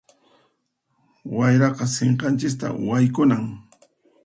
Wayraqa 1.35 1.85
sinqanchista 1.95 2.67
haykunan. 2.89 3.45